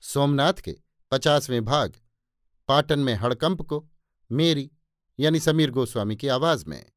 सोमनाथ 0.00 0.52
के 0.52 0.76
पचासवें 1.10 1.64
भाग, 1.64 1.92
पाटन 2.68 2.98
में 2.98 3.14
हड़कंप 3.14 3.62
को, 3.62 3.88
मेरी, 4.32 4.70
यानी 5.20 5.40
समीर 5.40 5.70
गोस्वामी 5.70 6.16
की 6.16 6.28
आवाज़ 6.28 6.64
में। 6.68 6.90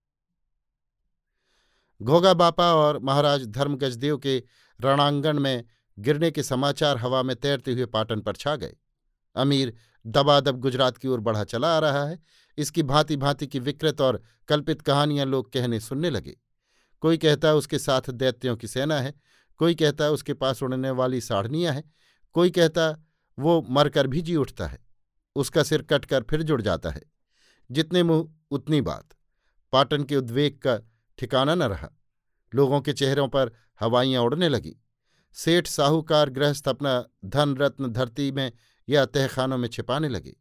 घोगा 2.01 2.33
बापा 2.33 2.73
और 2.73 2.99
महाराज 2.99 3.47
धर्मगजदेव 3.47 4.17
के 4.17 4.43
रणांगण 4.81 5.39
में 5.39 5.63
गिरने 5.99 6.31
के 6.31 6.43
समाचार 6.43 6.97
हवा 6.97 7.23
में 7.23 7.35
तैरते 7.35 7.73
हुए 7.73 7.85
पाटन 7.85 8.21
पर 8.21 8.35
छा 8.35 8.55
गए। 8.55 8.75
अमीर 9.35 9.73
दबादब 10.05 10.59
गुजरात 10.59 10.97
की 10.97 11.07
ओर 11.07 11.19
बढ़ा 11.19 11.43
चला 11.43 11.75
आ 11.75 11.79
रहा 11.79 12.05
है। 12.05 12.19
इसकी 12.57 12.83
भांति 12.83 13.17
भांति 13.17 13.47
की 13.47 13.59
विकृत 13.59 14.01
और 14.01 14.21
कल्पित 14.47 14.81
कहानियाँ 14.81 15.25
लोग 15.25 15.51
कहने 15.53 15.79
सुनने 15.79 16.09
लगे। 16.09 16.37
कोई 17.01 17.17
कहता 17.17 17.47
है 17.47 17.55
उसके 17.55 17.79
साथ 17.79 18.09
दैत्यों 18.09 18.55
की 18.57 18.67
सेना 18.67 18.99
है, 18.99 19.13
कोई 19.57 19.75
कहता 19.75 20.03
है 20.03 20.11
उसके 20.11 20.33
पास 20.33 20.63
उड़ने 20.63 20.91
वाली 20.91 21.21
साढ़नियाँ 21.21 21.73
हैं। 21.73 21.93
कोई 22.33 22.49
कहता, 22.49 23.05
वो 23.39 23.65
मरकर 23.69 24.07
भी 24.07 24.21
जी 24.21 24.35
उठता 24.35 24.67
है, 24.67 24.79
उसका 25.35 25.63
सिर 25.63 25.81
कटकर 25.81 26.23
फिर 26.23 26.43
जुड़ 26.43 26.61
जाता 26.61 26.89
है। 26.89 27.01
जितने 27.71 28.03
मुँह, 28.03 28.29
उतनी 28.51 28.81
बात। 28.81 29.09
पाटन 29.71 30.03
के 30.03 30.15
उद्वेग 30.15 30.57
का 30.57 30.79
ठिकाना 31.17 31.55
न 31.55 31.63
रहा। 31.63 31.89
लोगों 32.55 32.81
के 32.81 32.93
चेहरों 32.93 33.27
पर 33.27 33.51
हवाइयाँ 33.79 34.23
उड़ने 34.23 34.49
लगी। 34.49 34.75
सेठ 35.33 35.67
साहूकार 35.67 36.29
गृहस्थ 36.29 36.67
अपना 36.67 37.05
धन 37.25 37.55
रत्न 37.55 37.87
धरती 37.87 38.31
में 38.31 38.51
या 38.89 39.05
तहखानों 39.05 39.57
में 39.57 39.69
छिपाने 39.69 40.09
लगे, 40.09 40.35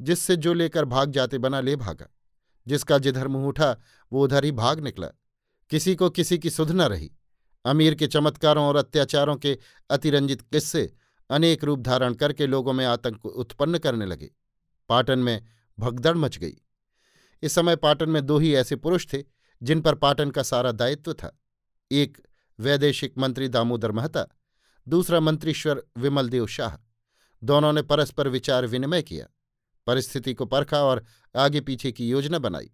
जिससे 0.00 0.36
जो 0.36 0.52
लेकर 0.52 0.84
भाग 0.84 1.10
जाते 1.10 1.38
बना 1.38 1.60
ले 1.60 1.76
भागा। 1.76 2.06
जिसका 2.66 2.98
जिधर 2.98 3.28
मुँह 3.28 3.46
उठा, 3.46 3.76
वो 4.12 4.24
उधर 4.24 4.44
ही 4.44 4.52
भाग 4.52 4.80
निकला। 4.80 5.06
किसी 5.70 5.94
को 5.94 6.10
किसी 6.10 6.38
की 6.38 6.50
सुध 6.50 6.70
न 6.70 6.82
रही। 6.82 7.12
अमीर 7.64 7.94
के 7.94 8.06
चमत्कारों 8.06 8.64
और 8.66 8.76
अत्याचारों 8.76 9.36
के 9.36 9.58
अतिरंजित 9.90 10.40
किस्से 10.40 10.94
अनेक 11.30 11.64
रूप 11.64 11.80
धारण 11.80 12.14
करके 12.14 12.46
लोगों 12.46 12.72
में 12.72 12.84
आतंक 12.84 13.26
उत्पन्न 13.26 13.78
करने 13.78 14.06
लगे। 14.06 14.30
पाटन 14.88 15.18
में 15.18 15.44
भगदड़ 15.78 16.16
मच 16.16 16.38
गई। 16.38 16.56
इस 17.42 17.52
समय 17.52 17.76
पाटन 17.76 18.10
में 18.10 18.26
दो 18.26 18.38
ही 18.38 18.54
ऐसे 18.54 18.76
पुरुष 18.76 19.06
थे, 19.12 19.24
जिन 19.62 19.80
पर 19.80 19.94
पाटन 19.94 20.30
का 20.30 20.42
सारा 20.42 20.72
दायित्व 20.72 21.12
था। 21.12 21.40
एक 21.92 22.18
वैदेशिक 22.58 23.18
मंत्री 23.18 23.48
दामोदर 23.48 23.92
महता, 23.92 24.26
दूसरा 24.88 25.20
मंत्रीश्वर 25.20 25.82
विमलदेव 25.98 26.46
शाह। 26.46 26.76
दोनों 27.42 27.72
ने 27.72 27.82
परस्पर 27.82 28.28
विचार 28.28 28.66
विनिमय 28.66 29.02
किया, 29.02 29.26
परिस्थिति 29.86 30.34
को 30.34 30.46
परखा 30.46 30.82
और 30.82 31.04
आगे 31.36 31.60
पीछे 31.60 31.92
की 31.92 32.08
योजना 32.08 32.38
बनाई। 32.38 32.70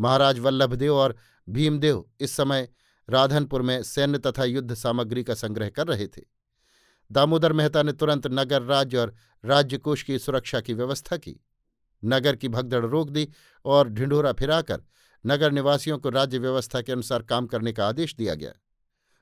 महाराज 0.00 0.38
वल्लभदेव 0.38 0.94
और 0.94 1.16
भीमदेव 1.48 2.04
इस 2.20 2.30
समय 2.30 2.68
राधनपुर 3.10 3.62
में 3.62 3.82
सैन्य 3.82 4.18
तथा 4.18 4.44
युद्ध 4.44 4.74
सामग्री 4.74 5.24
का 5.24 5.34
संग्रह 5.34 5.68
कर 5.68 5.86
रहे 5.86 6.06
थे। 6.06 6.22
दामोदर 7.12 7.52
मेहता 7.52 7.82
ने 7.82 7.92
तुरंत 7.92 8.26
नगर 8.26 8.62
राज्य 8.62 8.98
और 8.98 9.14
राज्यकोष 9.44 10.02
की 10.02 10.18
सुरक्षा 10.18 10.60
की 10.60 10.74
व्यवस्था 10.74 11.16
की। 11.16 11.44
नगर 12.04 12.36
की 12.36 12.48
भगदड़ 12.48 12.86
रोक 12.86 13.10
दी 13.10 13.28
और 13.64 13.88
ढिंढोरा 13.88 14.32
फिराकर 14.32 14.82
नगर 15.26 15.52
निवासियों 15.52 15.98
को 15.98 16.10
राज्य 16.10 16.38
व्यवस्था 16.38 16.82
के 16.82 16.92
अनुसार 16.92 17.22
काम 17.22 17.46
करने 17.46 17.72
का 17.72 17.88
आदेश 17.88 18.14
दिया 18.14 18.34
गया। 18.34 18.52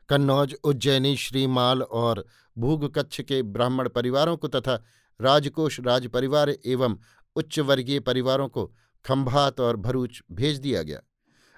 कन्नौज, 0.09 0.55
उज्जैनी, 0.65 1.17
श्रीमाल 1.17 1.83
और 1.83 2.27
भूगकच्छ 2.59 3.21
के 3.21 3.43
ब्राह्मण 3.43 3.89
परिवारों 3.89 4.37
को 4.37 4.49
तथा 4.49 4.85
राजकोष 5.21 5.81
राज 5.81 6.07
परिवार 6.07 6.51
एवं 6.67 6.97
उच्च 7.37 7.59
वर्गीय 7.59 8.01
परिवारों 8.01 8.49
को 8.49 8.75
खंभात 9.05 9.61
और 9.61 9.77
भरूच 9.77 10.23
भेज 10.33 10.59
दिया 10.59 10.83
गया। 10.83 11.01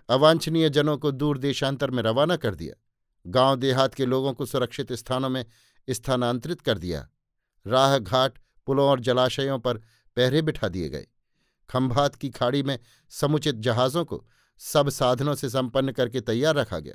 अवांछनीय 0.08 0.70
जनों 0.70 0.98
को 0.98 1.10
दूर 1.10 1.38
देशांतर 1.38 1.90
में 1.90 2.02
रवाना 2.02 2.36
कर 2.36 2.54
दिया। 2.54 2.74
गाँव 3.26 3.56
देहात 3.56 3.94
के 3.94 4.06
लोगों 4.06 4.32
को 4.32 4.46
सुरक्षित 4.46 4.92
स्थानों 4.92 5.28
में 5.28 5.44
स्थानांतरित 5.90 6.60
कर 6.60 6.78
दिया। 6.78 7.08
राह 7.66 7.98
घाट 7.98 8.38
पुलों 8.66 8.88
और 8.88 9.00
जलाशयों 9.00 9.58
पर 9.58 9.78
पहरे 10.16 10.42
बिठा 10.42 10.68
दिए 10.68 10.88
गए। 10.88 11.06
खंभात 11.70 12.14
की 12.14 12.30
खाड़ी 12.30 12.62
में 12.62 12.78
समुचित 13.12 13.54
जहाज़ों 13.54 14.04
को 14.04 14.24
सब 14.60 14.88
साधनों 14.88 15.34
से 15.34 15.48
संपन्न 15.50 15.92
करके 15.92 16.20
तैयार 16.20 16.54
रखा 16.54 16.78
गया। 16.78 16.94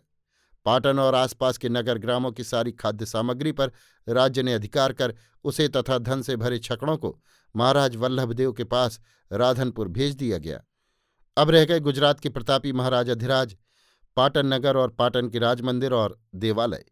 पाटन 0.66 1.00
और 1.00 1.16
आसपास 1.16 1.58
के 1.58 1.70
नगर 1.70 1.98
ग्रामों 1.98 2.32
की 2.32 2.44
सारी 2.44 2.72
खाद्य 2.72 3.06
सामग्री 3.06 3.52
पर 3.52 3.72
राज्य 4.08 4.44
ने 4.44 4.54
अधिकार 4.54 4.94
कर 4.94 5.14
उसे 5.44 5.68
तथा 5.68 5.98
धन 5.98 6.22
से 6.22 6.36
भरे 6.36 6.60
छकड़ों 6.60 6.98
को 6.98 7.20
महाराज 7.56 7.96
वल्लभदेव 7.96 8.52
के 8.52 8.64
पास 8.64 9.00
राधनपुर 9.32 9.88
भेज 9.88 10.16
दिया 10.16 10.38
गया। 10.38 10.62
अब 11.38 11.50
रह 11.50 11.66
गए 11.66 11.80
गुजरात 11.80 12.20
के 12.20 12.30
प्रतापी 12.30 12.72
महाराज 12.72 13.10
अधिराज, 13.10 13.56
पाटन 14.18 14.54
नगर 14.54 14.78
और 14.78 14.90
पाटन 14.90 15.30
के 15.30 15.40
राजमंदिर 15.40 15.94
और 15.94 16.20
देवालय। 16.36 16.86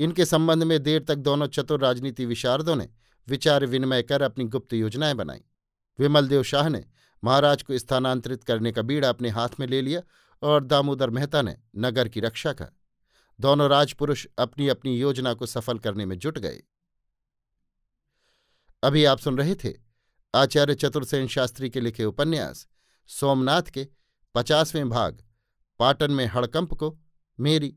इनके 0.00 0.24
संबंध 0.24 0.62
में 0.62 0.82
देर 0.82 1.02
तक 1.02 1.14
दोनों 1.14 1.46
चतुर 1.46 1.80
राजनीति 1.80 2.26
विशारदों 2.26 2.76
ने 2.76 2.88
विचार 3.28 3.64
विनिमय 3.66 4.02
कर 4.02 4.22
अपनी 4.22 4.44
गुप्त 4.44 4.72
योजनाएँ 4.72 5.14
बनाई। 5.14 5.40
विमलदेव 5.98 6.42
शाह 6.42 6.68
ने 6.68 6.84
महाराज 7.24 7.62
को 7.62 7.78
स्थानांतरित 7.78 8.44
करने 8.44 8.72
का 8.72 8.82
बीड़ा 8.82 9.08
अपने 9.08 9.28
हाथ 9.28 9.48
में 9.60 9.66
ले 9.66 9.82
लिया 9.82 10.02
और 10.42 10.64
दामोदर 10.64 11.10
मेहता 11.10 11.42
ने 11.42 11.56
नगर 11.76 12.08
की 12.08 12.20
रक्षा 12.20 12.52
का 12.52 12.66
दोनों 13.40 13.68
राजपुरुष 13.70 14.26
अपनी 14.38 14.68
अपनी 14.68 14.98
योजना 14.98 15.34
को 15.34 15.46
सफल 15.46 15.78
करने 15.78 16.06
में 16.06 16.18
जुट 16.18 16.38
गए। 16.38 16.62
अभी 18.82 19.04
आप 19.04 19.18
सुन 19.18 19.38
रहे 19.38 19.54
थे 19.54 19.74
आचार्य 20.34 20.74
चतुर्सेन 20.74 21.26
शास्त्री 21.26 21.70
के 21.70 21.80
लिखे 21.80 22.04
उपन्यास, 22.04 22.66
सोमनाथ 23.06 23.62
के 23.62 23.88
पचासवें 24.34 24.88
भाग, 24.88 25.24
पाटन 25.78 26.10
में 26.10 26.26
हड़कंप 26.26 26.74
को, 26.74 26.98
मेरी 27.40 27.76